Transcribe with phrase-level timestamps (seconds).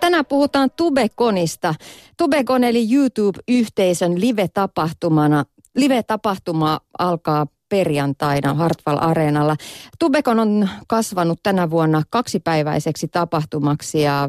[0.00, 1.74] tänään puhutaan Tubekonista.
[2.16, 5.44] Tubekon eli YouTube-yhteisön live-tapahtumana.
[5.76, 9.56] Live-tapahtuma alkaa perjantaina Hartwall Areenalla.
[9.98, 14.28] Tubekon on kasvanut tänä vuonna kaksipäiväiseksi tapahtumaksi ja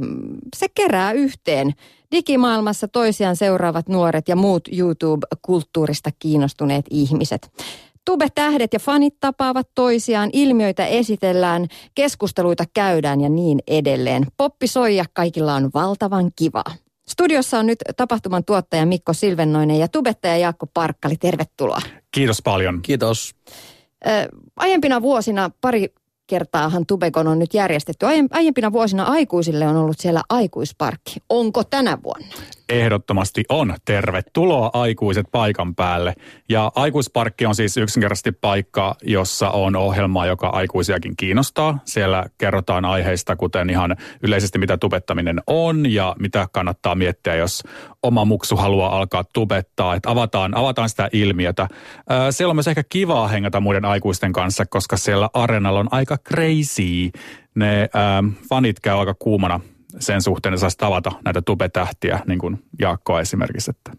[0.55, 1.73] se kerää yhteen
[2.11, 7.51] digimaailmassa toisiaan seuraavat nuoret ja muut YouTube-kulttuurista kiinnostuneet ihmiset.
[8.05, 14.27] Tube-tähdet ja fanit tapaavat toisiaan, ilmiöitä esitellään, keskusteluita käydään ja niin edelleen.
[14.37, 16.75] Poppi soi ja kaikilla on valtavan kivaa.
[17.07, 21.15] Studiossa on nyt tapahtuman tuottaja Mikko Silvennoinen ja tubettaja Jaakko Parkkali.
[21.17, 21.81] Tervetuloa.
[22.11, 22.81] Kiitos paljon.
[22.81, 23.35] Kiitos.
[24.55, 25.93] aiempina vuosina pari
[26.27, 28.05] kertaahan Tubekon on nyt järjestetty.
[28.31, 31.15] Aiempina vuosina aikuisille on ollut siellä aikuisparkki.
[31.29, 32.35] Onko tänä vuonna?
[32.71, 33.75] Ehdottomasti on.
[33.85, 36.13] Tervetuloa aikuiset paikan päälle.
[36.49, 41.79] Ja aikuisparkki on siis yksinkertaisesti paikka, jossa on ohjelma, joka aikuisiakin kiinnostaa.
[41.85, 47.63] Siellä kerrotaan aiheista, kuten ihan yleisesti mitä tubettaminen on ja mitä kannattaa miettiä, jos
[48.03, 49.95] oma muksu haluaa alkaa tubettaa.
[49.95, 51.67] Että avataan, avataan sitä ilmiötä.
[52.29, 57.11] Siellä on myös ehkä kivaa hengata muiden aikuisten kanssa, koska siellä arenalla on aika crazy.
[57.55, 57.89] Ne äh,
[58.49, 59.59] fanit käy aika kuumana
[59.99, 63.71] sen suhteen, että saisi tavata näitä tubetähtiä, niin kuin Jaakkoa esimerkiksi.
[63.71, 63.91] Että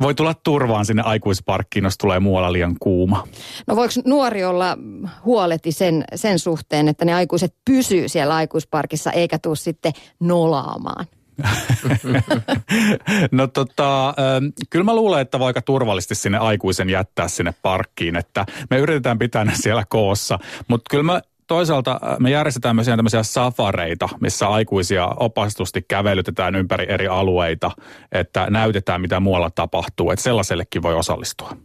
[0.00, 3.24] voi tulla turvaan sinne aikuisparkkiin, jos tulee muualla liian kuuma.
[3.66, 4.76] No voiko nuori olla
[5.24, 11.06] huoleti sen, sen suhteen, että ne aikuiset pysyy siellä aikuisparkissa eikä tule sitten nolaamaan?
[13.32, 14.14] no tota,
[14.70, 19.18] kyllä mä luulen, että voi aika turvallisesti sinne aikuisen jättää sinne parkkiin, että me yritetään
[19.18, 20.38] pitää ne siellä koossa,
[20.68, 26.86] mutta kyllä mä toisaalta äh, me järjestetään myös tämmöisiä safareita, missä aikuisia opastusti kävelytetään ympäri
[26.88, 27.70] eri alueita,
[28.12, 31.56] että näytetään mitä muualla tapahtuu, että sellaisellekin voi osallistua.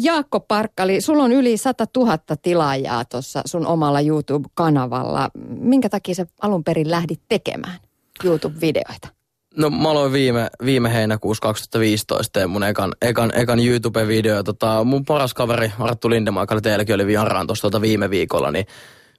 [0.00, 5.30] Jaakko Parkkali, sulla on yli 100 000 tilaajaa tuossa sun omalla YouTube-kanavalla.
[5.48, 7.78] Minkä takia sä alun perin lähdit tekemään
[8.24, 9.21] YouTube-videoita?
[9.56, 14.42] No mä aloin viime, viime heinäkuussa 2015 teen mun ekan, ekan, ekan YouTube-video.
[14.44, 18.66] Tota, mun paras kaveri Arttu Lindemaa, joka teilläkin oli vieraan tuossa tota viime viikolla, niin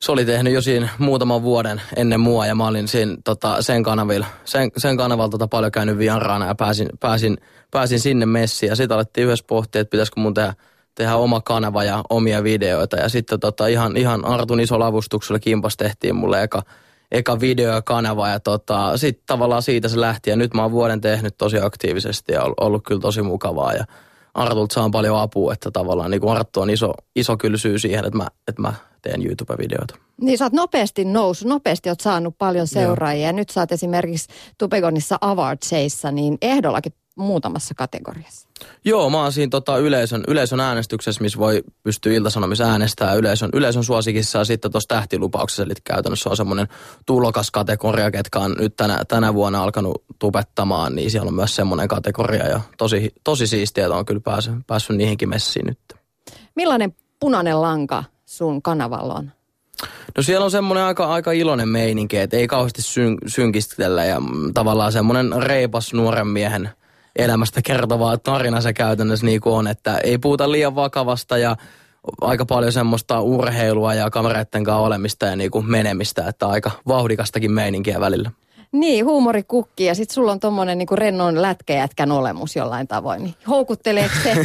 [0.02, 3.84] se oli tehnyt jo siinä muutaman vuoden ennen mua ja mä olin siinä, tota, sen,
[3.84, 7.38] kanavilla, sen, sen kanavalta tota, paljon käynyt vieraana ja pääsin, pääsin,
[7.72, 10.54] pääsin sinne messiin ja sitten alettiin yhdessä pohtia, että pitäisikö mun tehdä,
[10.96, 15.78] tehdä oma kanava ja omia videoita ja sitten tota, ihan, ihan Artun iso lavustuksella kimpas
[15.78, 16.64] tehtiin mulle eka,
[17.14, 21.38] eka videokanava ja tota, sitten tavallaan siitä se lähti ja nyt mä oon vuoden tehnyt
[21.38, 23.86] tosi aktiivisesti ja ollut kyllä tosi mukavaa ja
[24.34, 28.18] Artulta saan paljon apua, että tavallaan niin Arttu on iso, iso kyllä syy siihen, että
[28.18, 29.96] mä, että mä teen YouTube-videoita.
[30.22, 33.28] Niin sä oot nopeasti noussut, nopeasti oot saanut paljon seuraajia.
[33.28, 38.48] Ja nyt sä oot esimerkiksi Tupegonissa Awardsseissa niin ehdollakin muutamassa kategoriassa.
[38.86, 43.84] Joo, mä oon siinä tota yleisön, yleisön äänestyksessä, missä voi pystyä iltasanomissa äänestämään yleisön, yleisön
[43.84, 46.68] suosikissa ja sitten tuossa tähtilupauksessa, eli käytännössä on semmoinen
[47.06, 52.48] tulokaskategoria, ketkä on nyt tänä, tänä vuonna alkanut tubettamaan, niin siellä on myös semmoinen kategoria
[52.48, 55.80] ja tosi, tosi siistiä, että on kyllä päässyt, päässyt niihinkin messiin nyt.
[56.56, 59.32] Millainen punainen lanka sun kanavalla on?
[60.18, 64.22] No siellä on semmoinen aika, aika iloinen meininki, että ei kauheasti syn, synkistellä ja
[64.54, 66.70] tavallaan semmoinen reipas nuoren miehen–
[67.16, 71.58] elämästä kertovaa tarina se käytännössä niin kuin on, että ei puhuta liian vakavasta ja
[72.22, 77.52] aika paljon semmoista urheilua ja kamereiden kanssa olemista ja niin kuin menemistä, että aika vauhdikastakin
[77.52, 78.32] meininkiä välillä.
[78.74, 83.24] Niin, huumorikukki ja sitten sulla on tommonen niinku rennon lätkäjätkän olemus jollain tavoin.
[83.24, 84.38] Niin houkutteleeko se?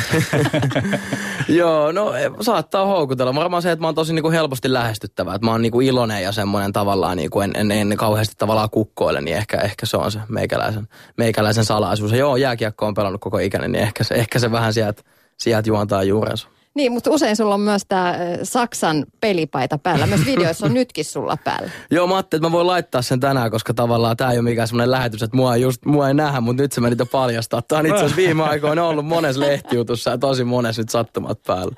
[1.59, 3.35] Joo, no e, saattaa houkutella.
[3.35, 5.35] Varmaan se, että mä oon tosi niinku helposti lähestyttävä.
[5.35, 9.21] Että mä oon niinku iloinen ja semmoinen tavallaan niinku en, en, en, kauheasti tavallaan kukkoile,
[9.21, 12.13] niin ehkä, ehkä se on se meikäläisen, meikäläisen salaisuus.
[12.13, 15.03] Ja joo, jääkiekko on pelannut koko ikäinen, niin ehkä se, ehkä se vähän sieltä,
[15.39, 16.49] sieltä juontaa juurensa.
[16.75, 20.07] Niin, mutta usein sulla on myös tämä Saksan pelipaita päällä.
[20.07, 21.71] Myös videoissa on nytkin sulla päällä.
[21.91, 24.69] Joo, mä ajattelin, että mä voin laittaa sen tänään, koska tavallaan tämä ei ole mikään
[24.69, 27.63] semmoinen lähetys, että mua ei, just, mua ei nähdä, mutta nyt se meni paljastaa.
[27.63, 31.75] Tämä on itse asiassa viime aikoina ollut monessa lehtijutussa ja tosi monessa nyt sattumat päällä.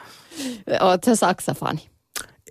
[0.81, 1.81] Oot sä Saksa-fani?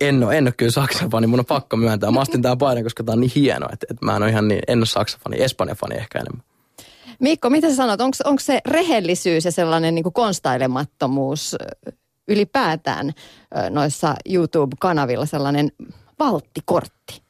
[0.00, 2.10] En ole, en ole kyllä Saksa-fani, mun on pakko myöntää.
[2.10, 4.48] Mä astin tämän paidan, koska tämä on niin hieno, että, että mä en ole ihan
[4.48, 6.44] niin, en ole Saksa-fani, Espanja-fani ehkä enemmän.
[7.20, 11.56] Mikko, mitä sä sanot, onko se rehellisyys ja sellainen niin konstailemattomuus
[12.30, 13.12] ylipäätään
[13.70, 15.72] noissa YouTube-kanavilla sellainen
[16.18, 17.22] valttikortti?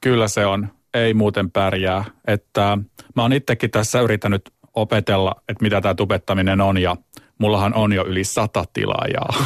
[0.00, 0.68] Kyllä se on.
[0.94, 2.04] Ei muuten pärjää.
[2.26, 2.78] Että
[3.16, 6.96] mä oon itsekin tässä yrittänyt opetella, että mitä tämä tubettaminen on ja
[7.38, 9.34] mullahan on jo yli sata tilaajaa.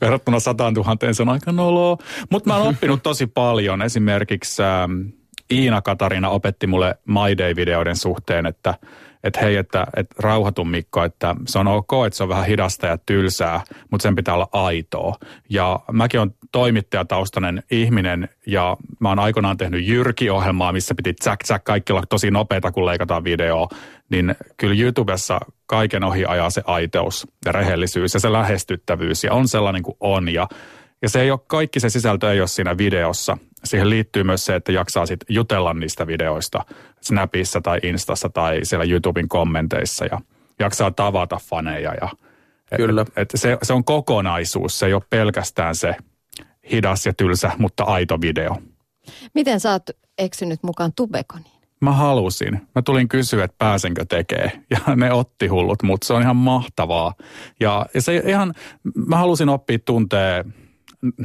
[0.00, 1.96] Verrattuna sataan tuhanteen se on aika noloa.
[2.30, 3.82] Mutta mä oon oppinut tosi paljon.
[3.82, 4.92] Esimerkiksi ähm,
[5.50, 8.74] Iina Katarina opetti mulle My Day-videoiden suhteen, että
[9.24, 12.86] että hei, että, että rauhatun Mikko, että se on ok, että se on vähän hidasta
[12.86, 15.14] ja tylsää, mutta sen pitää olla aitoa.
[15.48, 21.64] Ja mäkin on toimittajataustainen ihminen ja mä oon aikoinaan tehnyt Jyrki-ohjelmaa, missä piti tsäk tsäk
[21.64, 23.68] kaikki olla tosi nopeita, kun leikataan videoa.
[24.10, 29.48] Niin kyllä YouTubessa kaiken ohi ajaa se aiteus ja rehellisyys ja se lähestyttävyys ja on
[29.48, 30.28] sellainen kuin on.
[30.28, 30.48] Ja,
[31.02, 33.38] ja se ei ole, kaikki se sisältö ei ole siinä videossa.
[33.64, 36.64] Siihen liittyy myös se, että jaksaa sit jutella niistä videoista
[37.00, 40.20] Snapissa tai Instassa tai siellä YouTuben kommenteissa ja
[40.58, 42.08] jaksaa tavata faneja ja
[42.76, 43.02] Kyllä.
[43.02, 45.96] Et, et se, se on kokonaisuus, se ei ole pelkästään se
[46.72, 48.56] hidas ja tylsä, mutta aito video.
[49.34, 51.60] Miten sä oot eksynyt mukaan Tubekoniin?
[51.80, 52.60] Mä halusin.
[52.74, 54.52] Mä tulin kysyä, että pääsenkö tekee.
[54.70, 57.14] Ja ne otti hullut, mutta se on ihan mahtavaa.
[57.60, 58.54] Ja, ja se ihan,
[59.06, 60.44] mä halusin oppia tuntee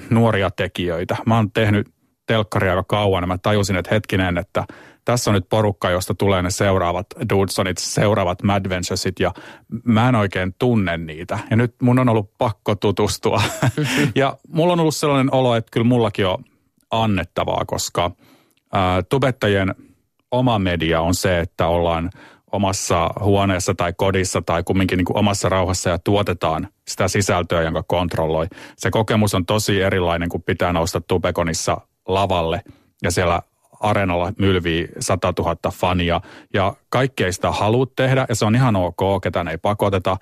[0.09, 1.17] nuoria tekijöitä.
[1.25, 1.87] Mä oon tehnyt
[2.25, 4.65] telkkaria aika kauan ja mä tajusin, että hetkinen, että
[5.05, 9.33] tässä on nyt porukka, josta tulee ne seuraavat Dudesonit, seuraavat Madventuresit ja
[9.83, 11.39] mä en oikein tunne niitä.
[11.49, 13.41] Ja nyt mun on ollut pakko tutustua.
[14.15, 16.43] ja mulla on ollut sellainen olo, että kyllä mullakin on
[16.91, 18.11] annettavaa, koska
[18.73, 19.75] ää, tubettajien
[20.31, 22.09] oma media on se, että ollaan
[22.55, 27.83] omassa huoneessa tai kodissa tai kumminkin niin kuin omassa rauhassa ja tuotetaan sitä sisältöä, jonka
[27.83, 28.47] kontrolloi.
[28.77, 32.61] Se kokemus on tosi erilainen, kun pitää nousta Tubekonissa lavalle
[33.03, 33.41] ja siellä
[33.79, 36.21] areenalla mylvii 100 000 fania
[36.53, 40.17] ja kaikkea sitä haluat tehdä ja se on ihan ok, ketään ei pakoteta.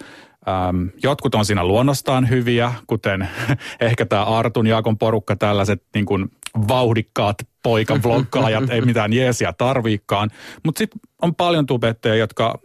[0.48, 3.28] Ähm, jotkut on siinä luonnostaan hyviä, kuten
[3.80, 6.32] ehkä tämä Artun Jaakon porukka, tällaiset niin kuin
[6.68, 10.30] vauhdikkaat poikavloggaajat, ei mitään jeesiä tarviikaan.
[10.66, 12.60] Mutta sitten on paljon tubetteja, jotka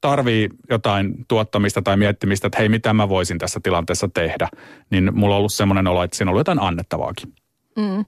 [0.00, 4.48] tarvii jotain tuottamista tai miettimistä, että hei, mitä mä voisin tässä tilanteessa tehdä.
[4.90, 7.32] Niin mulla on ollut semmoinen olo, että siinä on ollut jotain annettavaakin.
[7.76, 8.04] Mm.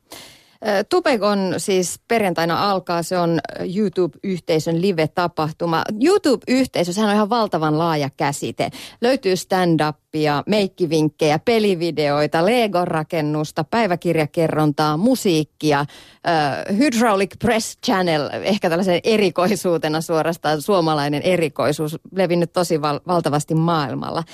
[0.89, 3.41] Tupekon siis perjantaina alkaa, se on
[3.77, 5.83] YouTube-yhteisön live-tapahtuma.
[6.05, 8.71] YouTube-yhteisö, sehän on ihan valtavan laaja käsite.
[9.01, 20.63] Löytyy stand-upia, meikkivinkkejä, pelivideoita, Lego-rakennusta, päiväkirjakerrontaa, musiikkia, uh, Hydraulic Press Channel, ehkä tällaisen erikoisuutena suorastaan
[20.63, 24.25] suomalainen erikoisuus, levinnyt tosi val- valtavasti maailmalla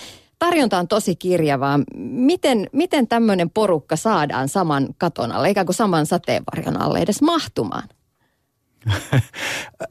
[0.41, 1.81] tarjonta on tosi kirjavaa.
[1.97, 7.89] Miten, miten tämmöinen porukka saadaan saman katon alle, ikään kuin saman sateenvarjon alle edes mahtumaan?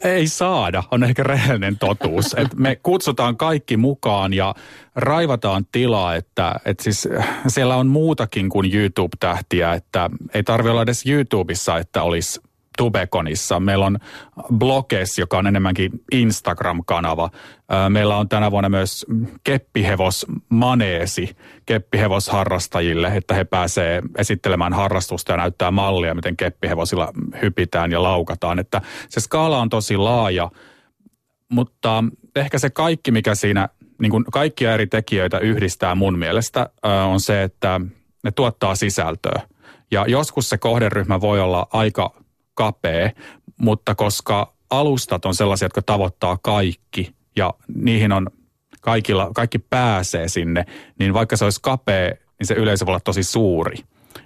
[0.03, 2.33] Ei saada, on ehkä rehellinen totuus.
[2.37, 4.55] Et me kutsutaan kaikki mukaan ja
[4.95, 7.07] raivataan tilaa, että et siis
[7.47, 12.41] siellä on muutakin kuin YouTube-tähtiä, että ei tarvitse olla edes YouTubessa, että olisi
[12.79, 13.59] Tubekonissa.
[13.59, 13.97] Meillä on
[14.57, 17.29] Blokes, joka on enemmänkin Instagram-kanava.
[17.89, 19.05] Meillä on tänä vuonna myös
[19.43, 21.35] keppihevos maneesi
[21.65, 27.11] keppihevosharrastajille, että he pääsee esittelemään harrastusta ja näyttää mallia, miten keppihevosilla
[27.41, 28.59] hypitään ja laukataan.
[28.59, 30.51] Että se skaala on tosi laaja,
[31.49, 32.03] mutta
[32.35, 33.69] ehkä se kaikki, mikä siinä
[34.01, 36.69] niin kuin kaikkia eri tekijöitä yhdistää mun mielestä,
[37.07, 37.81] on se, että
[38.23, 39.41] ne tuottaa sisältöä.
[39.91, 42.13] Ja joskus se kohderyhmä voi olla aika
[42.59, 43.11] kapea,
[43.57, 48.27] mutta koska alustat on sellaisia, jotka tavoittaa kaikki ja niihin on
[48.81, 50.65] kaikilla, kaikki pääsee sinne,
[50.99, 52.09] niin vaikka se olisi kapea,
[52.39, 53.77] niin se yleisö voi olla tosi suuri.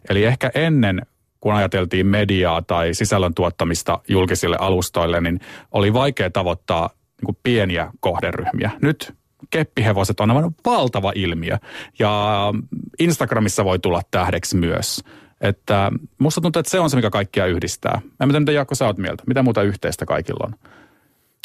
[0.10, 1.02] Eli ehkä ennen,
[1.40, 5.40] kun ajateltiin mediaa tai sisällön tuottamista julkisille alustoille, niin
[5.72, 8.72] oli vaikea tavoittaa niin kuin pieniä kohderyhmiä.
[8.82, 9.14] Nyt
[9.50, 11.58] keppihevoset on aivan valtava ilmiö
[12.00, 12.54] ja
[13.00, 15.04] Instagramissa voi tulla tähdeksi myös.
[15.44, 18.02] Että musta tuntuu, että se on se, mikä kaikkia yhdistää.
[18.22, 19.24] En tiedä, mitä Jaakko sä oot mieltä.
[19.28, 20.56] Mitä muuta yhteistä kaikilla on?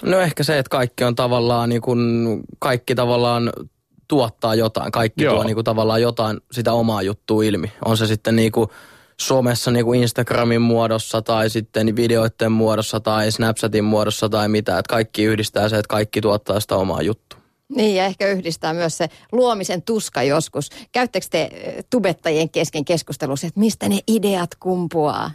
[0.02, 3.52] No ehkä se, että kaikki on tavallaan, niin kun, kaikki tavallaan
[4.08, 4.92] tuottaa jotain.
[4.92, 5.34] Kaikki Joo.
[5.34, 7.72] tuo niin kuin, tavallaan jotain sitä omaa juttua ilmi.
[7.84, 8.68] On se sitten niin kuin,
[9.20, 14.78] somessa niin kuin Instagramin muodossa tai sitten videoiden muodossa tai Snapchatin muodossa tai mitä.
[14.78, 17.37] Että kaikki yhdistää se, että kaikki tuottaa sitä omaa juttua.
[17.68, 20.70] Niin ja ehkä yhdistää myös se luomisen tuska joskus.
[20.92, 25.30] Käyttekö te eh, tubettajien kesken keskustelussa, että mistä ne ideat kumpuaa?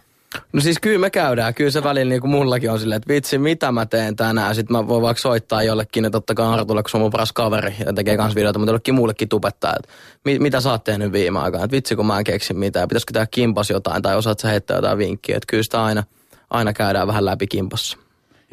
[0.54, 1.54] No siis kyllä me käydään.
[1.54, 4.56] Kyllä se välillä niin kuin mullakin on silleen, että vitsi, mitä mä teen tänään.
[4.56, 7.34] Sitten mä voin vaikka soittaa jollekin, että totta kai Artulle, kun se on mun paras
[7.34, 9.94] kaveri ja tekee kans videoita, mutta jollekin muullekin tubettaa, että
[10.26, 11.66] mit, mitä sä oot tehnyt viime aikoina.
[11.66, 12.88] Että vitsi, kun mä en keksi mitään.
[12.88, 15.38] Pitäisikö tehdä kimpas jotain tai osaat sä heittää jotain vinkkiä.
[15.38, 16.04] Että kyllä sitä aina,
[16.50, 17.98] aina käydään vähän läpi kimpassa.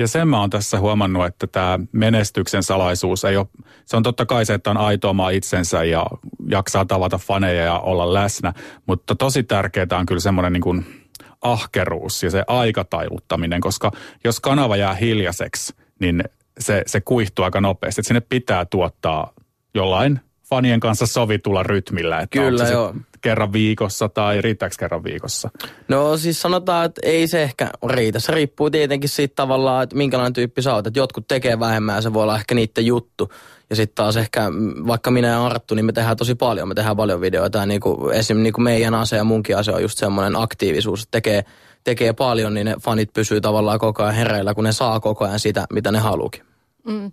[0.00, 3.46] Ja sen mä oon tässä huomannut, että tämä menestyksen salaisuus ei ole,
[3.84, 6.06] se on totta kai se, että on aito oma itsensä ja
[6.48, 8.52] jaksaa tavata faneja ja olla läsnä,
[8.86, 11.06] mutta tosi tärkeää on kyllä semmoinen niin kuin
[11.42, 13.92] ahkeruus ja se aikatailuttaminen, koska
[14.24, 16.24] jos kanava jää hiljaiseksi, niin
[16.58, 18.00] se, se kuihtuu aika nopeasti.
[18.00, 19.32] Että sinne pitää tuottaa
[19.74, 22.20] jollain fanien kanssa sovitulla rytmillä.
[22.20, 22.94] Että Kyllä, joo.
[23.20, 25.50] Kerran viikossa tai riittääkö kerran viikossa?
[25.88, 28.20] No siis sanotaan, että ei se ehkä riitä.
[28.20, 30.86] Se riippuu tietenkin siitä tavallaan, että minkälainen tyyppi sä oot.
[30.86, 33.32] Että jotkut tekee vähemmän ja se voi olla ehkä niiden juttu.
[33.70, 34.44] Ja sitten taas ehkä,
[34.86, 36.68] vaikka minä ja Arttu, niin me tehdään tosi paljon.
[36.68, 39.72] Me tehdään paljon videoita ja niin kuin, esimerkiksi niin kuin meidän ase ja munkin ase
[39.72, 41.44] on just semmoinen aktiivisuus, että tekee,
[41.84, 45.40] tekee paljon, niin ne fanit pysyy tavallaan koko ajan hereillä, kun ne saa koko ajan
[45.40, 46.42] sitä, mitä ne haluukin.
[46.84, 47.12] Mm.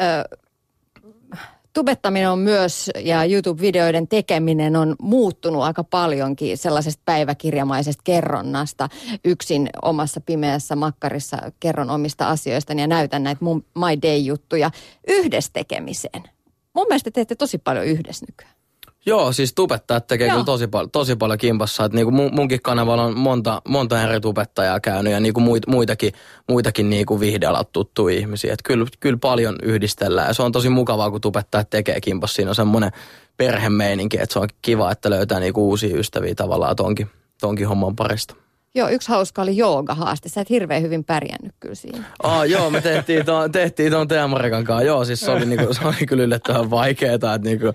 [0.00, 0.36] Ö,
[1.78, 8.88] tubettaminen on myös ja YouTube-videoiden tekeminen on muuttunut aika paljonkin sellaisesta päiväkirjamaisesta kerronnasta.
[9.24, 14.70] Yksin omassa pimeässä makkarissa kerron omista asioista ja näytän näitä mun My Day-juttuja
[15.08, 16.22] yhdessä tekemiseen.
[16.74, 18.57] Mun mielestä teette tosi paljon yhdessä nykyään.
[19.08, 20.34] Joo, siis tubettajat tekee Joo.
[20.34, 21.84] kyllä tosi, paljon, tosi paljon kimpassa.
[21.84, 26.12] Että niinku munkin kanavalla on monta, monta eri tubettajaa käynyt ja niinku muit, muitakin,
[26.48, 28.52] muitakin niinku vihdealat tuttuja ihmisiä.
[28.52, 32.34] Että kyllä, kyllä paljon yhdistellään ja se on tosi mukavaa, kun tubettajat tekee kimpassa.
[32.34, 32.90] Siinä on semmoinen
[33.36, 37.10] perhemeininki, että se on kiva, että löytää niinku uusia ystäviä tavallaan tonkin,
[37.40, 38.34] tonkin homman parista.
[38.74, 40.28] Joo, yksi hauska oli joogahaaste.
[40.28, 42.04] Sä et hirveän hyvin pärjännyt kyllä siinä.
[42.22, 44.84] Aa, joo, me tehtiin tuon tehtiin ton Teamarikan kanssa.
[44.84, 47.14] Joo, siis se oli, niinku, se oli kyllä yllättävän vaikeaa.
[47.14, 47.72] Että niinku,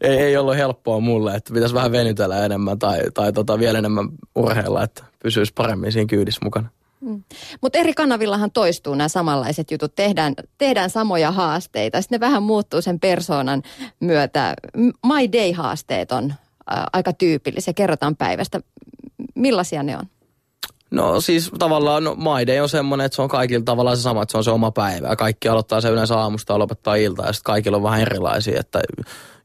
[0.00, 4.08] ei, ei ollut helppoa mulle, että pitäisi vähän venytellä enemmän tai, tai tota, vielä enemmän
[4.34, 6.68] urheilla, että pysyisi paremmin siinä kyydissä mukana.
[7.00, 7.22] Mm.
[7.60, 9.94] Mutta eri kanavillahan toistuu nämä samanlaiset jutut.
[9.94, 12.02] Tehdään, tehdään samoja haasteita.
[12.02, 13.62] Sitten ne vähän muuttuu sen persoonan
[14.00, 14.54] myötä.
[15.06, 16.34] My Day-haasteet on
[16.70, 17.74] ä, aika tyypillisiä.
[17.74, 18.60] Kerrotaan päivästä.
[19.34, 20.04] Millaisia ne on?
[20.90, 24.30] No siis tavallaan no, maide on semmoinen, että se on kaikilla tavallaan se sama, että
[24.30, 25.16] se on se oma päivä.
[25.16, 28.60] Kaikki aloittaa se yleensä aamusta ja lopettaa iltaa ja sitten kaikilla on vähän erilaisia.
[28.60, 28.82] Että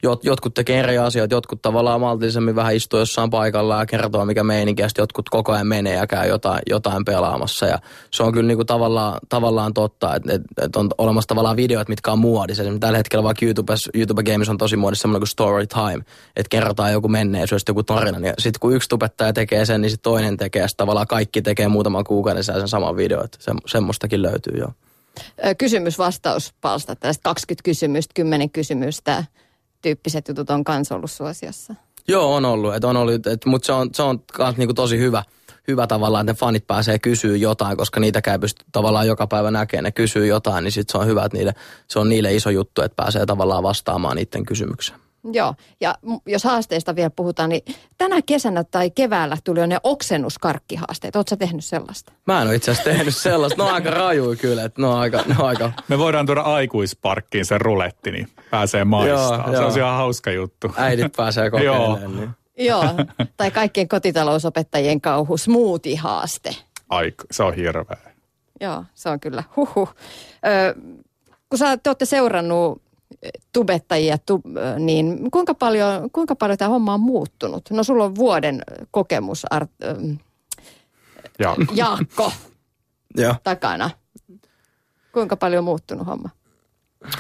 [0.03, 4.43] jot, jotkut tekee eri asioita, jotkut tavallaan maltillisemmin vähän istuu jossain paikalla ja kertoo mikä
[4.43, 7.65] meininki, ja jotkut koko ajan menee ja käy jotain, jotain pelaamassa.
[7.65, 7.79] Ja
[8.11, 12.11] se on kyllä niinku tavallaan, tavallaan totta, että et, et on olemassa tavallaan videot, mitkä
[12.11, 12.63] on muodissa.
[12.63, 16.05] Esimerkiksi tällä hetkellä vaikka YouTube, YouTube Games on tosi muodissa semmoinen kuin story time,
[16.35, 18.27] että kerrotaan joku menneisyys, joku tarina.
[18.27, 21.67] Ja sitten kun yksi tubettaja tekee sen, niin sitten toinen tekee, ja tavallaan kaikki tekee
[21.67, 23.23] muutaman kuukauden sen saman video.
[23.23, 24.67] Että se, semmoistakin löytyy jo.
[25.57, 29.23] Kysymys-vastauspalsta, tästä 20 kysymystä, 10 kysymystä
[29.81, 31.75] tyyppiset jutut on kans ollut suosiossa.
[32.07, 32.75] Joo, on ollut.
[32.75, 35.23] Et on ollut et, mutta se on, se on kans niinku tosi hyvä,
[35.67, 39.51] hyvä tavallaan, että ne fanit pääsee kysyä jotain, koska niitä käy pysty tavallaan joka päivä
[39.51, 39.83] näkemään.
[39.83, 41.53] Ne kysyy jotain, niin sit se on hyvä, että niille,
[41.87, 44.99] se on niille iso juttu, että pääsee tavallaan vastaamaan niiden kysymykseen.
[45.33, 47.61] Joo, ja jos haasteista vielä puhutaan, niin
[47.97, 51.15] tänä kesänä tai keväällä tuli jo ne oksennuskarkkihaasteet.
[51.15, 52.11] Oletko tehnyt sellaista?
[52.27, 53.63] Mä en ole itse asiassa tehnyt sellaista.
[53.63, 55.71] Ne on aika raju kyllä, että ne on aika, ne on aika...
[55.87, 59.51] Me voidaan tuoda aikuisparkkiin sen ruletti, niin pääsee maistamaan.
[59.51, 60.71] Se on ihan hauska juttu.
[60.77, 62.17] Äidit pääsee kokeilemaan.
[62.17, 62.29] niin.
[62.57, 62.83] Joo,
[63.37, 66.55] tai kaikkien kotitalousopettajien kauhu smoothie-haaste.
[66.89, 67.97] Ai, se on hirveä.
[68.61, 69.43] Joo, se on kyllä.
[69.55, 69.95] Huhhuh.
[70.47, 70.75] Ö,
[71.49, 72.81] kun sä, te olette seurannut
[73.53, 74.41] tubettajia, tu,
[74.79, 77.69] niin kuinka paljon, kuinka paljon tämä homma on muuttunut?
[77.69, 80.11] No sulla on vuoden kokemus, Art, ähm,
[81.39, 81.55] ja.
[81.73, 82.31] Jaakko,
[83.17, 83.35] ja.
[83.43, 83.89] takana.
[85.13, 86.29] Kuinka paljon on muuttunut homma?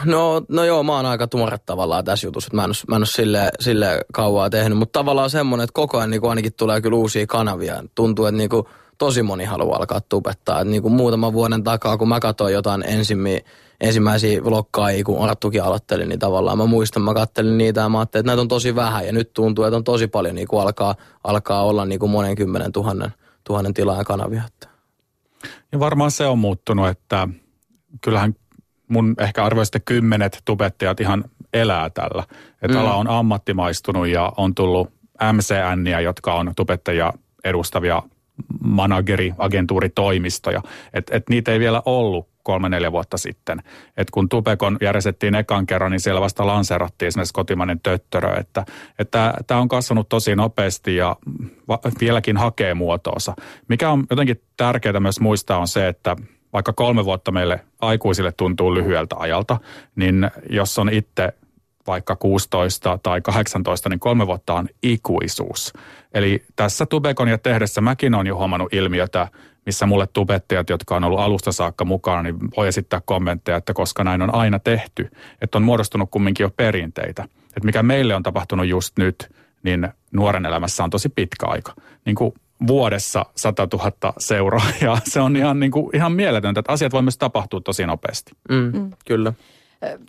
[0.05, 2.95] No, no joo, mä oon aika tuore tavallaan tässä jutussa, että mä en ole, mä
[2.95, 6.53] en ole sille, sille kauaa tehnyt, mutta tavallaan semmoinen, että koko ajan niin kuin ainakin
[6.53, 7.83] tulee kyllä uusia kanavia.
[7.95, 8.65] Tuntuu, että niin kuin
[8.97, 10.63] tosi moni haluaa alkaa tubettaa.
[10.63, 13.39] Niin kuin muutaman vuoden takaa, kun mä katsoin jotain ensimmi,
[13.81, 18.21] ensimmäisiä vlogkaajia, kun Arttukin aloitteli, niin tavallaan mä muistan, mä kattelin niitä ja mä ajattelin,
[18.21, 20.95] että näitä on tosi vähän ja nyt tuntuu, että on tosi paljon niin kuin alkaa,
[21.23, 24.43] alkaa olla niin kuin monen kymmenen tuhannen, tuhannen tilaajan kanavia.
[25.71, 27.27] Ja varmaan se on muuttunut, että
[28.01, 28.35] kyllähän
[28.87, 32.23] mun ehkä arvoista kymmenet tubettajat ihan elää tällä.
[32.61, 32.83] Että mm.
[32.83, 34.89] ala on ammattimaistunut ja on tullut
[35.33, 38.03] MCNiä, jotka on tubettajia edustavia
[38.63, 40.61] manageri, agentuuritoimistoja.
[40.93, 43.63] Että et niitä ei vielä ollut kolme-neljä vuotta sitten.
[43.97, 48.39] Et kun Tupekon järjestettiin ekan kerran, niin siellä vasta lanseerattiin esimerkiksi kotimainen töttörö.
[48.99, 51.15] Että tämä on kasvanut tosi nopeasti ja
[51.67, 53.33] va, vieläkin hakee muotoonsa.
[53.67, 56.15] Mikä on jotenkin tärkeää myös muistaa on se, että
[56.53, 59.57] vaikka kolme vuotta meille aikuisille tuntuu lyhyeltä ajalta,
[59.95, 61.33] niin jos on itse
[61.87, 65.73] vaikka 16 tai 18, niin kolme vuotta on ikuisuus.
[66.13, 69.27] Eli tässä tubekonia tehdessä mäkin olen jo huomannut ilmiötä,
[69.65, 74.03] missä mulle tubettajat, jotka on ollut alusta saakka mukana, niin voi esittää kommentteja, että koska
[74.03, 75.11] näin on aina tehty,
[75.41, 77.23] että on muodostunut kumminkin jo perinteitä.
[77.45, 81.73] Että mikä meille on tapahtunut just nyt, niin nuoren elämässä on tosi pitkä aika.
[82.05, 82.33] Niin kuin
[82.67, 87.01] vuodessa 100 000 seuraa ja se on ihan, niin kuin, ihan mieletöntä, että asiat voi
[87.01, 88.31] myös tapahtua tosi nopeasti.
[88.49, 88.91] Mm, mm.
[89.05, 89.33] Kyllä.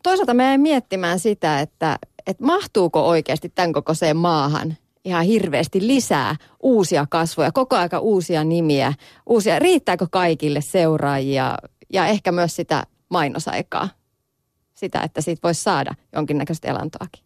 [0.03, 7.07] Toisaalta me miettimään sitä, että, että mahtuuko oikeasti tämän kokoiseen maahan ihan hirveästi lisää uusia
[7.11, 8.93] kasvoja, koko aika uusia nimiä,
[9.27, 11.55] uusia, riittääkö kaikille seuraajia
[11.93, 13.89] ja ehkä myös sitä mainosaikaa,
[14.75, 17.25] sitä, että siitä voisi saada jonkinnäköistä elantoakin.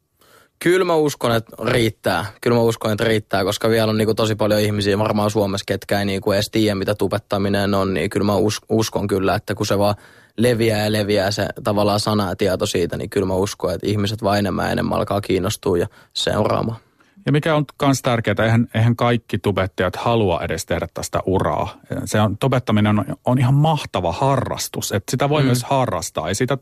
[0.59, 2.26] Kyllä mä uskon, että riittää.
[2.41, 5.99] Kyllä mä uskon, että riittää, koska vielä on niinku tosi paljon ihmisiä varmaan Suomessa, ketkä
[5.99, 8.35] ei niinku edes tiedä, mitä tubettaminen on, niin kyllä mä
[8.69, 9.95] uskon kyllä, että kun se vaan
[10.38, 14.23] leviää ja leviää se tavallaan sana ja tieto siitä, niin kyllä mä uskon, että ihmiset
[14.23, 16.78] vain enemmän ja enemmän alkaa kiinnostua ja seuraamaan.
[17.26, 21.81] Ja mikä on myös tärkeää, eihän, eihän kaikki tubettajat halua edes tehdä tästä uraa.
[22.05, 25.47] Se on, tubettaminen on, on ihan mahtava harrastus, että sitä voi mm.
[25.47, 26.28] myös harrastaa.
[26.28, 26.59] Ei sitä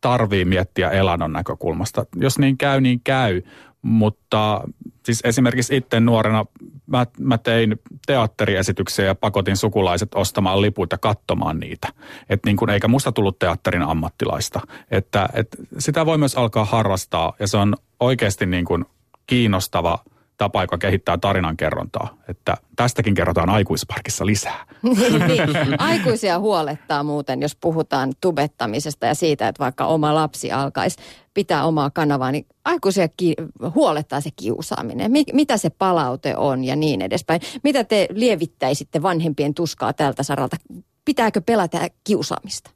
[0.00, 2.06] tarvii miettiä elannon näkökulmasta.
[2.16, 3.42] Jos niin käy, niin käy.
[3.82, 4.60] Mutta
[5.04, 6.46] siis esimerkiksi itse nuorena
[6.86, 11.88] mä, mä tein teatteriesityksiä ja pakotin sukulaiset ostamaan lipuita katsomaan niitä.
[12.28, 14.60] Et niin kun, eikä musta tullut teatterin ammattilaista.
[14.90, 18.84] Että, et sitä voi myös alkaa harrastaa ja se on oikeasti niin kuin
[19.26, 19.98] kiinnostava–
[20.42, 22.18] tapa, joka kehittää tarinankerrontaa.
[22.28, 24.66] Että tästäkin kerrotaan aikuisparkissa lisää.
[24.82, 25.80] niin, niin.
[25.80, 30.98] Aikuisia huolettaa muuten, jos puhutaan tubettamisesta ja siitä, että vaikka oma lapsi alkaisi
[31.34, 33.34] pitää omaa kanavaa, niin aikuisia ki-
[33.74, 35.12] huolettaa se kiusaaminen.
[35.12, 37.40] Mi- mitä se palaute on ja niin edespäin.
[37.64, 40.56] Mitä te lievittäisitte vanhempien tuskaa tältä saralta?
[41.04, 42.70] Pitääkö pelätä kiusaamista?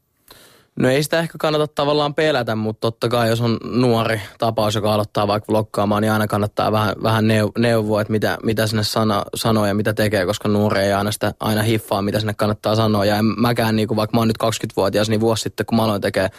[0.81, 4.95] No ei sitä ehkä kannata tavallaan pelätä, mutta totta kai jos on nuori tapaus, joka
[4.95, 7.25] aloittaa vaikka vloggaamaan, niin aina kannattaa vähän, vähän
[7.59, 11.35] neuvoa, että mitä, mitä sinne sana, sanoo ja mitä tekee, koska nuori ei aina sitä
[11.41, 13.05] aina hiffaa, mitä sinne kannattaa sanoa.
[13.05, 15.85] Ja en mäkään, niin kuin, vaikka mä oon nyt 20-vuotias, niin vuosi sitten, kun mä
[15.85, 16.31] aloin tekemään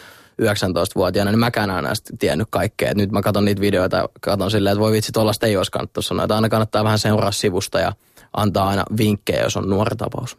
[0.42, 1.90] 19-vuotiaana, niin mäkään aina
[2.20, 2.92] tiennyt kaikkea.
[2.92, 5.72] Et nyt mä katson niitä videoita ja katson silleen, että voi vitsi, tuollaista ei olisi
[5.72, 6.24] kannattaa sanoa.
[6.24, 7.94] Että aina kannattaa vähän seuraa sivusta ja
[8.34, 10.38] antaa aina vinkkejä, jos on nuori tapaus.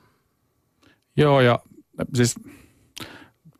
[1.16, 1.58] Joo, ja
[2.14, 2.34] siis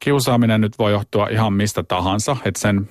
[0.09, 2.89] kiusaaminen nyt voi johtua ihan mistä tahansa, että sen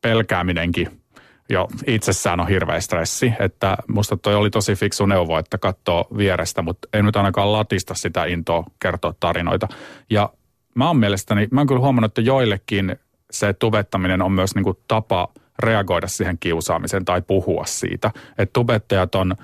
[0.00, 1.00] pelkääminenkin
[1.48, 6.62] jo itsessään on hirveä stressi, että musta toi oli tosi fiksu neuvo, että katsoo vierestä,
[6.62, 9.68] mutta ei nyt ainakaan latista sitä intoa kertoa tarinoita.
[10.10, 10.30] Ja
[10.74, 12.96] mä oon mielestäni, mä oon kyllä huomannut, että joillekin
[13.30, 18.10] se tubettaminen on myös niinku tapa reagoida siihen kiusaamiseen tai puhua siitä.
[18.38, 19.36] Että tubettajat on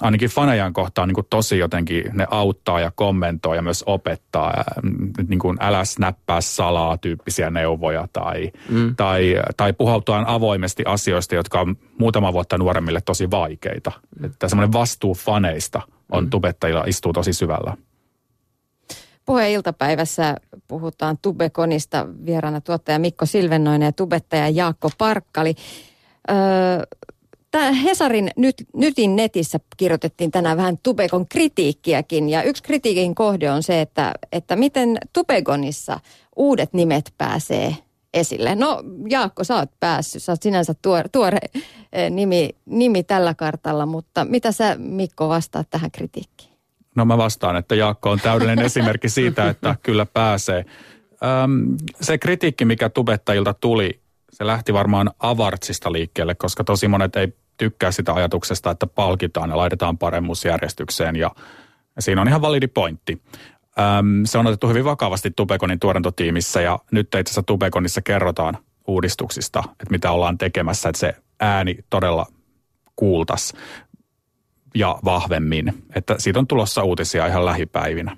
[0.00, 4.64] ainakin fanejan kohtaan niin kuin tosi jotenkin ne auttaa ja kommentoi ja myös opettaa.
[5.28, 8.96] Niin kuin älä snappaa salaa tyyppisiä neuvoja tai, mm.
[8.96, 13.92] tai, tai puhautua avoimesti asioista, jotka on muutama vuotta nuoremmille tosi vaikeita.
[14.18, 14.24] Mm.
[14.24, 16.30] Että semmoinen vastuu faneista on mm.
[16.30, 17.76] tubettajilla istuu tosi syvällä.
[19.26, 20.36] Puheen iltapäivässä
[20.68, 25.54] puhutaan Tubekonista vieraana tuottaja Mikko Silvennoinen ja tubettaja Jaakko Parkkali.
[26.30, 26.36] Öö,
[27.54, 33.62] Tämä Hesarin nyt, Nytin netissä kirjoitettiin tänään vähän Tubekon kritiikkiäkin ja yksi kritiikin kohde on
[33.62, 36.00] se, että, että miten Tubegonissa
[36.36, 37.76] uudet nimet pääsee
[38.14, 38.54] esille.
[38.54, 41.38] No Jaakko, sä oot päässyt, sä oot sinänsä tuore, tuore
[41.92, 46.50] eh, nimi, nimi tällä kartalla, mutta mitä sä Mikko vastaat tähän kritiikkiin?
[46.96, 50.64] No mä vastaan, että Jaakko on täydellinen esimerkki siitä, että kyllä pääsee.
[51.44, 54.00] Öm, se kritiikki, mikä tubettajilta tuli,
[54.32, 59.56] se lähti varmaan avartsista liikkeelle, koska tosi monet ei tykkää sitä ajatuksesta, että palkitaan ja
[59.56, 61.30] laitetaan paremmuusjärjestykseen ja
[61.98, 63.22] siinä on ihan validi pointti.
[64.24, 69.90] Se on otettu hyvin vakavasti Tubekonin tuotantotiimissä ja nyt itse asiassa Tubekonissa kerrotaan uudistuksista, että
[69.90, 72.26] mitä ollaan tekemässä, että se ääni todella
[72.96, 73.52] kuultas
[74.74, 75.84] ja vahvemmin.
[75.94, 78.16] Että siitä on tulossa uutisia ihan lähipäivinä.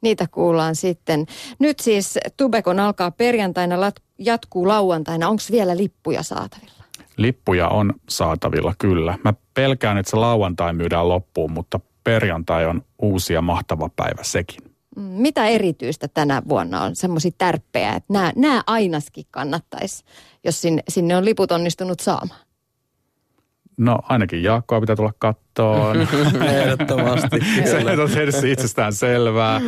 [0.00, 1.26] Niitä kuullaan sitten.
[1.58, 5.28] Nyt siis Tubekon alkaa perjantaina, jatkuu lauantaina.
[5.28, 6.83] Onko vielä lippuja saatavilla?
[7.16, 9.18] Lippuja on saatavilla kyllä.
[9.24, 14.60] Mä pelkään, että se lauantai myydään loppuun, mutta perjantai on uusi ja mahtava päivä sekin.
[14.96, 20.04] Mm, mitä erityistä tänä vuonna on semmoisia tärppejä, että nämä, nämä ainaskin kannattaisi,
[20.44, 22.40] jos sinne, sinne on liput onnistunut saamaan?
[23.76, 25.96] No ainakin Jaakkoa pitää tulla kattoon.
[26.54, 27.40] Ehdottomasti.
[27.70, 29.60] se on tietysti itsestään selvää.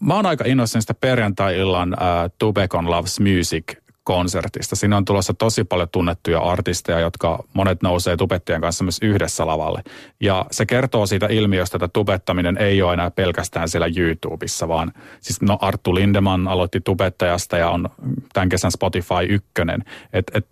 [0.00, 4.76] Mä oon aika innoissani sitä perjantai-illan uh, Tubecon Loves Music konsertista.
[4.76, 9.82] Siinä on tulossa tosi paljon tunnettuja artisteja, jotka monet nousee tubettien kanssa myös yhdessä lavalle.
[10.20, 15.42] Ja se kertoo siitä ilmiöstä, että tubettaminen ei ole enää pelkästään siellä YouTubessa, vaan siis
[15.42, 17.88] no Arttu Lindeman aloitti tubettajasta ja on
[18.32, 19.84] tämän kesän Spotify ykkönen.
[20.12, 20.46] Et, et,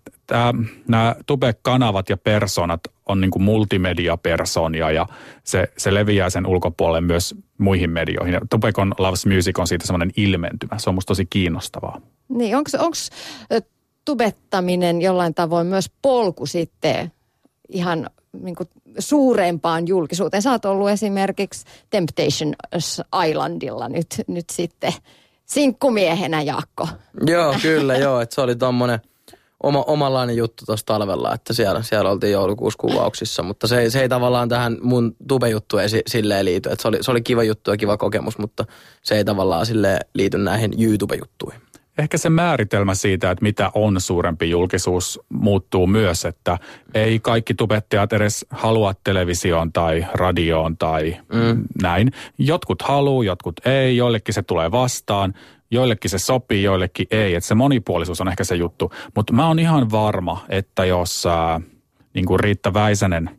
[0.89, 5.07] nämä tube-kanavat ja personat on niin kuin multimedia-personia ja
[5.45, 8.35] se, se leviää sen ulkopuolelle myös muihin medioihin.
[8.35, 10.79] Ja Tubecon Loves Music on siitä semmoinen ilmentymä.
[10.79, 12.01] Se on musta tosi kiinnostavaa.
[12.29, 12.71] Niin, onko
[14.05, 17.13] tubettaminen jollain tavoin myös polku sitten
[17.69, 18.11] ihan
[18.43, 18.69] niin kuin
[18.99, 20.43] suurempaan julkisuuteen?
[20.43, 22.55] Sä oot ollut esimerkiksi Temptation
[23.29, 24.93] Islandilla nyt, nyt sitten
[25.47, 26.89] sinkkumiehenä, Jaakko.
[27.27, 28.21] Joo, kyllä joo.
[28.21, 29.01] Että se oli tommonen
[29.63, 34.09] oma, omanlainen juttu tuossa talvella, että siellä, siellä oltiin joulukuussa kuvauksissa, mutta se, se ei
[34.09, 36.69] tavallaan tähän mun tube-juttu ei silleen liity.
[36.73, 38.65] Että se, oli, se oli kiva juttu ja kiva kokemus, mutta
[39.03, 41.61] se ei tavallaan sille liity näihin YouTube-juttuihin.
[41.99, 46.59] ehkä se määritelmä siitä, että mitä on suurempi julkisuus, muuttuu myös, että
[46.95, 51.65] ei kaikki tubettajat edes halua televisioon tai radioon tai mm.
[51.83, 52.13] näin.
[52.39, 55.35] Jotkut haluaa, jotkut ei, joillekin se tulee vastaan,
[55.73, 57.35] joillekin se sopii, joillekin ei.
[57.35, 58.93] Että se monipuolisuus on ehkä se juttu.
[59.17, 61.61] Mutta mä oon ihan varma, että jos ää,
[62.15, 63.31] niin kuin Riitta Väisänen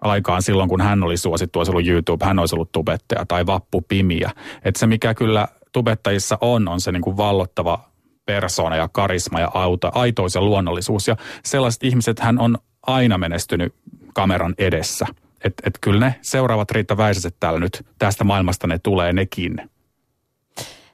[0.00, 3.80] aikaan silloin, kun hän oli suosittu, olisi ollut YouTube, hän olisi ollut tubettaja tai Vappu
[3.80, 4.30] Pimiä.
[4.64, 7.90] Että se mikä kyllä tubettajissa on, on se niin kuin vallottava
[8.26, 11.08] persona ja karisma ja auta, aitous ja luonnollisuus.
[11.08, 13.74] Ja sellaiset ihmiset hän on aina menestynyt
[14.14, 15.06] kameran edessä.
[15.44, 19.70] Että et kyllä ne seuraavat Riitta Väisäset täällä nyt, tästä maailmasta ne tulee nekin.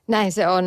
[0.08, 0.64] Näin se on.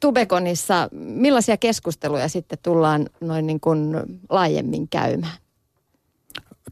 [0.00, 3.96] Tubekonissa, millaisia keskusteluja sitten tullaan noin niin kuin
[4.30, 5.36] laajemmin käymään?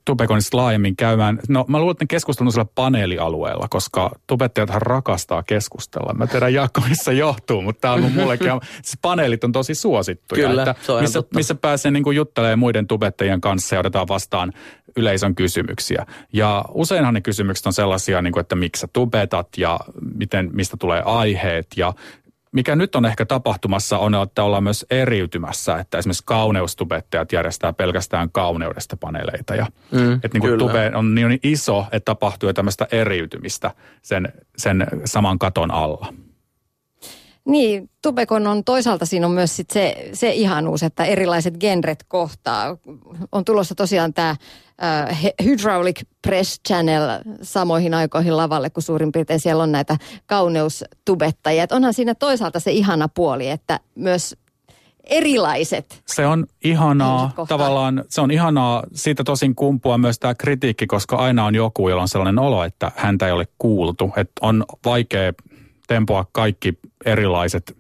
[0.09, 1.39] Tubekonista laajemmin käymään.
[1.49, 6.15] No mä luulen, että ne keskustelun siellä paneelialueella, koska tubettajathan rakastaa keskustella.
[6.15, 8.49] Mä tiedän Jaakko, missä johtuu, mutta tämä on mullekin.
[8.83, 10.49] siis paneelit on tosi suosittuja.
[10.49, 11.39] Kyllä, että missä, totta.
[11.39, 14.53] missä pääsee niin juttelemaan muiden tubettajien kanssa ja otetaan vastaan
[14.97, 16.07] yleisön kysymyksiä.
[16.33, 19.81] Ja useinhan ne kysymykset on sellaisia, niin kuin, että miksi sä tubetat ja
[20.15, 21.93] miten, mistä tulee aiheet ja
[22.53, 28.31] mikä nyt on ehkä tapahtumassa on, että ollaan myös eriytymässä, että esimerkiksi kauneustubettajat järjestää pelkästään
[28.33, 29.55] kauneudesta paneeleita.
[29.55, 33.71] Ja, Mm, että niin kuin tube on niin iso, että tapahtuu tämmöistä eriytymistä
[34.03, 36.15] sen, sen saman katon alla.
[37.45, 42.77] Niin, Tubekon on toisaalta siinä on myös sit se, se ihanuus, että erilaiset genret kohtaa.
[43.33, 44.37] On tulossa tosiaan tämä
[44.83, 51.63] uh, Hydraulic Press Channel samoihin aikoihin lavalle, kun suurin piirtein siellä on näitä kauneustubettajia.
[51.63, 54.37] Et onhan siinä toisaalta se ihana puoli, että myös
[55.05, 56.03] erilaiset.
[56.07, 61.45] Se on ihanaa, tavallaan se on ihanaa, siitä tosin kumpua myös tämä kritiikki, koska aina
[61.45, 64.13] on joku, jolla on sellainen olo, että häntä ei ole kuultu.
[64.17, 65.33] Että on vaikea
[65.87, 67.77] tempoa kaikki erilaiset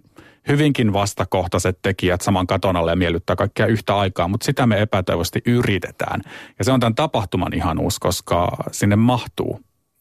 [0.48, 5.42] hyvinkin vastakohtaiset tekijät saman katon alle ja miellyttää kaikkia yhtä aikaa, mutta sitä me epätoivosti
[5.46, 6.20] yritetään.
[6.58, 9.60] Ja se on tämän tapahtuman ihanuus, koska sinne mahtuu.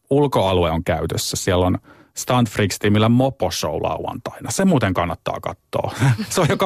[0.09, 1.77] Ulkoalue on käytössä, siellä on
[2.17, 4.51] Stunt Freaks-tiimillä Mopo Show lauantaina.
[4.51, 5.93] Se muuten kannattaa katsoa.
[6.29, 6.61] se on jo 12.30,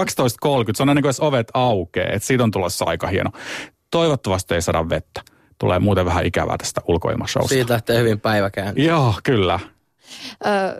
[0.73, 3.31] se on ennen kuin ovet aukeaa, että siitä on tulossa aika hieno.
[3.91, 5.21] Toivottavasti ei saada vettä.
[5.59, 7.49] Tulee muuten vähän ikävää tästä ulkoilmashowsta.
[7.49, 8.73] Siitä lähtee hyvin päiväkään.
[8.77, 9.59] Joo, kyllä.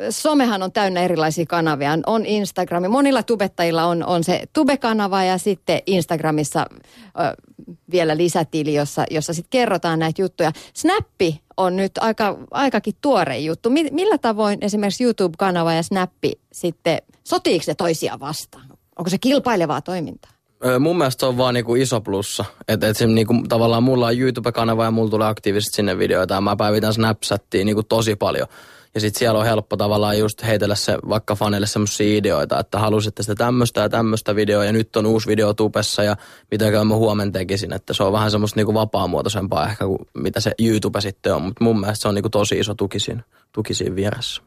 [0.10, 1.98] Somehan on täynnä erilaisia kanavia.
[2.06, 2.88] On Instagrami.
[2.88, 7.44] Monilla tubettajilla on, on se tube-kanava ja sitten Instagramissa ö,
[7.92, 10.52] vielä lisätili, jossa, jossa sitten kerrotaan näitä juttuja.
[10.74, 13.70] Snappi on nyt aika, aikakin tuore juttu.
[13.70, 18.66] Mi, millä tavoin esimerkiksi YouTube-kanava ja Snappi sitten, sotiiko ne toisiaan vastaan?
[18.98, 20.32] Onko se kilpailevaa toimintaa?
[20.80, 22.46] Mun mielestä se on vaan niinku iso plussa.
[22.68, 26.56] Että et niinku, tavallaan mulla on YouTube-kanava ja mulla tulee aktiivisesti sinne videoita ja mä
[26.56, 28.48] päivitän Snapchattiin niinku tosi paljon.
[28.96, 33.24] Ja sit siellä on helppo tavallaan just heitellä se vaikka faneille semmoisia ideoita, että halusitte
[33.24, 36.16] sitä tämmöistä ja tämmöistä videoa ja nyt on uusi video tubessa ja
[36.52, 37.74] mitä mä huomenna tekisin.
[37.74, 41.42] Että se on vähän semmoista niinku vapaamuotoisempaa ehkä kuin mitä se YouTube sitten on.
[41.42, 44.42] Mutta mun mielestä se on niinku tosi iso tuki siinä, tuki vieressä.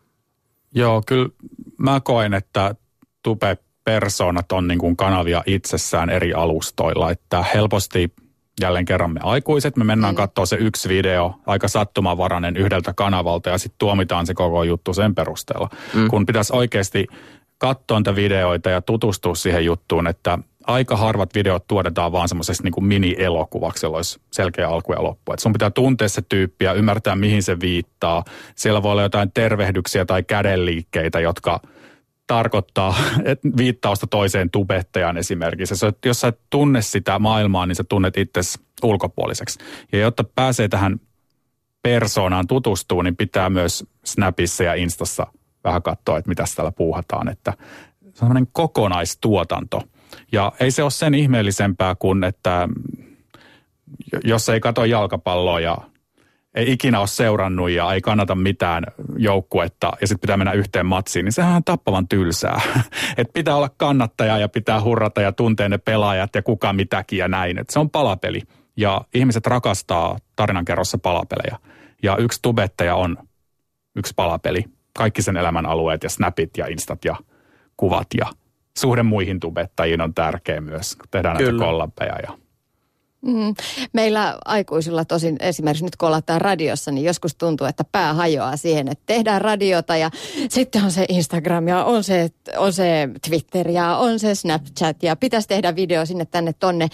[0.74, 1.28] Joo, kyllä
[1.78, 2.74] mä koen, että
[3.22, 8.12] tube-persoonat on niin kuin kanavia itsessään eri alustoilla, että helposti
[8.60, 10.16] jälleen kerran me aikuiset, me mennään mm.
[10.16, 15.14] katsoa se yksi video, aika sattumanvarainen yhdeltä kanavalta ja sitten tuomitaan se koko juttu sen
[15.14, 15.70] perusteella.
[15.94, 16.08] Mm.
[16.08, 17.06] Kun pitäisi oikeasti
[17.58, 22.72] katsoa niitä videoita ja tutustua siihen juttuun, että aika harvat videot tuotetaan vaan semmoisessa niin
[22.72, 25.32] kuin mini-elokuvaksi, jolla olisi selkeä alku ja loppu.
[25.32, 28.24] Et sun pitää tuntea se tyyppi ja ymmärtää, mihin se viittaa.
[28.54, 31.60] Siellä voi olla jotain tervehdyksiä tai kädenliikkeitä, jotka
[32.26, 32.94] tarkoittaa
[33.56, 35.76] viittausta toiseen tubettajaan esimerkiksi.
[35.76, 39.58] Se, jos sä et tunne sitä maailmaa, niin sä tunnet itsesi ulkopuoliseksi.
[39.92, 41.00] Ja jotta pääsee tähän
[41.82, 45.26] persoonaan tutustuu, niin pitää myös Snapissa ja Instassa
[45.64, 47.28] vähän katsoa, että mitä täällä puuhataan.
[47.28, 47.52] Että
[48.00, 49.82] se on sellainen kokonaistuotanto.
[50.32, 52.68] Ja ei se ole sen ihmeellisempää kuin, että
[54.24, 55.78] jos ei katso jalkapalloa ja
[56.54, 58.84] ei ikinä ole seurannut ja ei kannata mitään
[59.16, 62.60] joukkuetta ja sitten pitää mennä yhteen matsiin, niin sehän on tappavan tylsää.
[63.16, 67.28] Et pitää olla kannattaja ja pitää hurrata ja tuntea ne pelaajat ja kuka mitäkin ja
[67.28, 67.58] näin.
[67.58, 68.42] Et se on palapeli
[68.76, 71.58] ja ihmiset rakastaa tarinankerrossa palapelejä.
[72.02, 73.16] Ja yksi tubettaja on
[73.96, 74.64] yksi palapeli.
[74.96, 77.16] Kaikki sen elämän alueet ja snapit ja instat ja
[77.76, 78.26] kuvat ja
[78.78, 81.64] suhde muihin tubettajiin on tärkeä myös, kun tehdään näitä Kyllä.
[81.64, 82.43] kollabeja ja
[83.24, 83.54] Mm.
[83.92, 88.88] Meillä aikuisilla tosin esimerkiksi nyt kun ollaan radiossa, niin joskus tuntuu, että pää hajoaa siihen,
[88.88, 90.10] että tehdään radiota ja
[90.48, 95.16] sitten on se Instagram ja on se, on se Twitter ja on se Snapchat ja
[95.16, 96.88] pitäisi tehdä video sinne tänne tonne.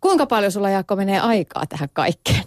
[0.00, 2.44] Kuinka paljon sulla Jaakko menee aikaa tähän kaikkeen?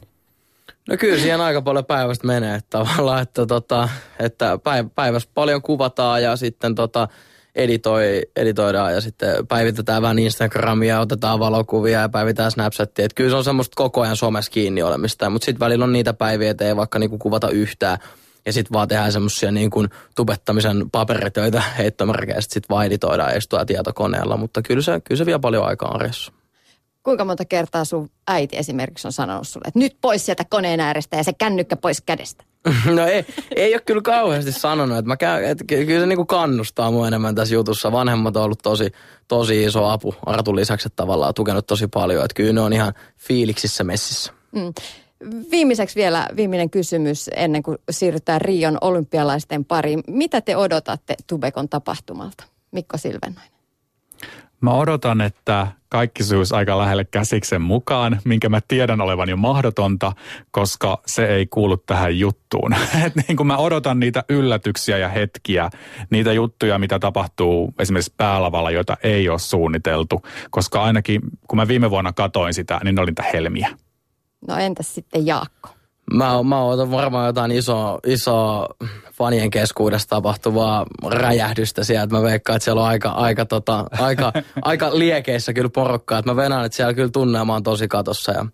[0.89, 5.61] No kyllä siihen aika paljon päivästä menee että tavallaan, että, tota, että päiv- päivässä paljon
[5.61, 7.07] kuvataan ja sitten tota,
[7.55, 13.05] editoi, editoidaan ja sitten päivitetään vähän Instagramia, otetaan valokuvia ja päivitään Snapchatia.
[13.05, 16.13] Että kyllä se on semmoista koko ajan somessa kiinni olemista, mutta sitten välillä on niitä
[16.13, 17.97] päiviä, että ei vaikka niinku kuvata yhtään
[18.45, 24.37] ja sitten vaan tehdään semmoisia niin kuin tubettamisen paperitöitä heittomerkeistä, sitten vaan editoidaan estua tietokoneella,
[24.37, 26.31] mutta kyllä se, kyllä se vie paljon aikaa arjessa.
[27.05, 31.17] Kuinka monta kertaa sun äiti esimerkiksi on sanonut sulle, että nyt pois sieltä koneen äärestä
[31.17, 32.43] ja se kännykkä pois kädestä?
[32.95, 36.91] No ei, ei ole kyllä kauheasti sanonut, että, mä käyn, että kyllä se niinku kannustaa
[36.91, 37.91] mua enemmän tässä jutussa.
[37.91, 38.91] Vanhemmat on ollut tosi,
[39.27, 42.25] tosi iso apu Artun lisäksi, että tavallaan tukenut tosi paljon.
[42.25, 44.33] Että kyllä ne on ihan fiiliksissä messissä.
[44.51, 44.73] Mm.
[45.51, 50.03] Viimeiseksi vielä viimeinen kysymys ennen kuin siirrytään Rion olympialaisten pariin.
[50.07, 52.43] Mitä te odotatte Tubekon tapahtumalta?
[52.71, 53.54] Mikko Silvennainen.
[54.61, 60.13] Mä odotan, että kaikki sujuisi aika lähelle käsiksen mukaan, minkä mä tiedän olevan jo mahdotonta,
[60.51, 62.75] koska se ei kuulu tähän juttuun.
[63.05, 65.69] Et niin kuin mä odotan niitä yllätyksiä ja hetkiä,
[66.09, 71.89] niitä juttuja, mitä tapahtuu esimerkiksi päälavalla, joita ei ole suunniteltu, koska ainakin kun mä viime
[71.89, 73.69] vuonna katoin sitä, niin ne oli niitä helmiä.
[74.47, 75.74] No entäs sitten Jaakko?
[76.13, 78.67] Mä, mä otan varmaan jotain isoa, iso
[79.13, 82.15] fanien keskuudessa tapahtuvaa räjähdystä sieltä.
[82.15, 86.19] Mä veikkaan, että siellä on aika, aika, tota, aika, aika liekeissä kyllä porukkaa.
[86.19, 88.45] Että mä venään, että siellä kyllä tunnelma on tosi katossa ja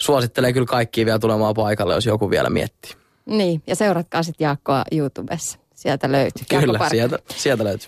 [0.00, 2.92] suosittelen kyllä kaikkia vielä tulemaan paikalle, jos joku vielä miettii.
[3.26, 5.58] Niin, ja seuratkaa sitten Jaakkoa YouTubessa.
[5.74, 6.60] Sieltä löytyy.
[6.60, 7.84] Kyllä, sieltä, sieltä löytyy.